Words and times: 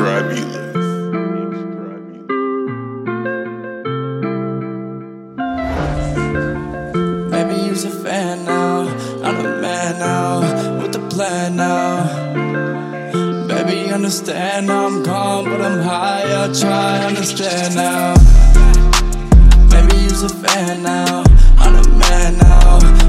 Extrabulous. 0.00 0.86
Maybe 7.30 7.54
you's 7.66 7.84
a 7.84 7.90
fan 7.90 8.46
now. 8.46 8.88
I'm 9.22 9.44
a 9.44 9.60
man 9.60 9.98
now. 9.98 10.80
With 10.80 10.96
a 10.96 11.06
plan 11.10 11.56
now. 11.56 12.06
Baby, 13.46 13.92
understand 13.92 14.68
now 14.68 14.86
I'm 14.86 15.02
gone, 15.02 15.44
but 15.44 15.60
I'm 15.60 15.82
high. 15.82 16.22
I'll 16.32 16.54
try 16.54 17.04
understand 17.04 17.74
now. 17.74 18.14
Maybe 19.70 20.02
you's 20.02 20.22
a 20.22 20.30
fan 20.30 20.82
now. 20.82 21.24
I'm 21.58 21.76
a 21.76 21.86
man 21.98 22.38
now. 22.38 22.99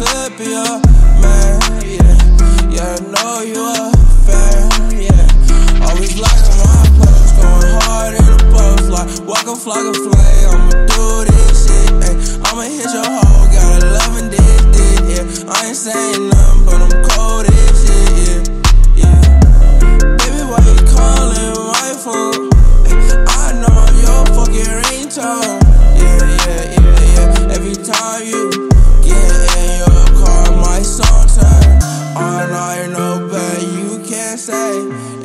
Could 0.00 0.32
be 0.38 0.48
a 0.54 0.80
man, 1.20 1.60
yeah. 1.84 2.16
Yeah, 2.72 2.96
I 2.96 3.00
know 3.12 3.42
you 3.44 3.60
a 3.60 3.92
fan, 4.24 4.96
yeah. 4.96 5.28
Always 5.86 6.16
liking 6.18 6.56
my 6.56 6.88
post, 6.96 7.36
going 7.36 7.76
hard 7.84 8.14
in 8.14 8.24
the 8.24 8.36
post, 8.48 8.88
like 8.88 9.10
Waka 9.28 9.52
Flocka 9.60 9.92
Flame. 9.92 10.56
I'ma 10.56 10.72
do 10.88 11.04
this 11.28 11.68
shit, 11.68 11.92
ayy. 12.00 12.16
I'ma 12.48 12.62
hit 12.62 12.88
your 12.96 13.04
hoe, 13.04 13.29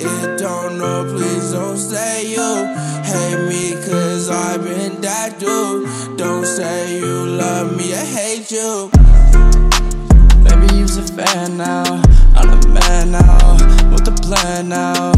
it. 0.05 0.39
Don't 0.39 0.77
know, 0.77 1.03
please 1.15 1.51
don't 1.51 1.77
say 1.77 2.27
you 2.27 2.65
hate 3.03 3.47
me, 3.47 3.73
cause 3.85 4.29
I've 4.29 4.63
been 4.63 5.01
that 5.01 5.39
dude. 5.39 6.17
Don't 6.17 6.45
say 6.45 6.99
you 6.99 7.25
love 7.25 7.75
me, 7.75 7.93
I 7.93 8.05
hate 8.05 8.51
you. 8.51 8.89
Baby, 10.43 10.75
you's 10.75 10.97
a 10.97 11.03
fan 11.03 11.57
now. 11.57 12.01
I'm 12.35 12.49
a 12.49 12.67
man 12.67 13.11
now. 13.11 13.53
With 13.91 14.05
the 14.05 14.15
plan 14.23 14.69
now. 14.69 15.13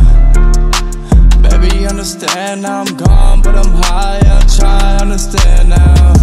Baby, 1.42 1.86
understand 1.86 2.62
now 2.62 2.84
I'm 2.84 2.98
gone, 2.98 3.42
but 3.42 3.56
I'm 3.56 3.74
high. 3.84 4.22
I'll 4.26 4.50
try 4.50 4.98
understand 5.02 5.70
now. 5.70 6.14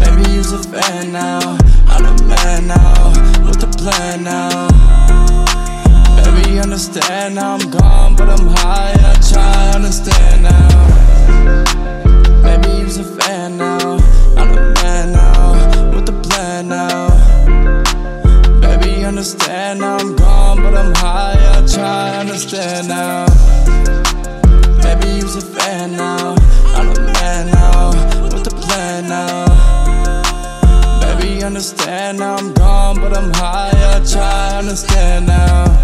Baby, 0.00 0.30
you's 0.32 0.52
a 0.52 0.62
fan 0.62 1.12
now. 1.12 1.58
I'm 1.86 2.04
a 2.04 2.22
man 2.24 2.66
now. 2.66 3.10
With 3.46 3.60
the 3.60 3.74
plan 3.78 4.24
now. 4.24 5.21
Understand 6.84 7.36
now 7.36 7.54
I'm 7.54 7.70
gone, 7.70 8.16
but 8.16 8.28
I'm 8.28 8.48
high. 8.48 8.92
I'll 9.04 9.14
try 9.22 9.70
understand 9.70 10.42
now. 10.42 11.62
Baby, 12.42 12.80
you's 12.80 12.96
a 12.96 13.04
fan 13.04 13.56
now. 13.56 14.00
I'm 14.36 14.50
a 14.50 14.74
man 14.82 15.12
now. 15.12 15.92
With 15.94 16.06
the 16.06 16.20
plan 16.28 16.66
now. 16.66 17.06
Baby, 18.60 19.04
understand 19.04 19.78
now 19.78 19.96
I'm 19.98 20.16
gone, 20.16 20.60
but 20.60 20.76
I'm 20.76 20.92
high. 20.96 21.38
I'll 21.54 21.68
try 21.68 22.16
understand 22.16 22.88
now. 22.88 23.26
Baby, 24.82 25.20
you's 25.20 25.36
a 25.36 25.40
fan 25.40 25.92
now. 25.92 26.34
I'm 26.74 26.88
a 26.90 26.98
man 26.98 27.46
now. 27.52 27.90
With 28.24 28.42
the 28.42 28.50
plan 28.60 29.08
now. 29.08 29.52
Understand 31.44 32.18
now 32.18 32.36
I'm 32.36 32.52
gone, 32.54 32.96
but 33.00 33.16
I'm 33.16 33.32
high. 33.34 33.70
I'll 33.92 34.04
try 34.04 34.58
understand 34.58 35.26
now. 35.26 35.81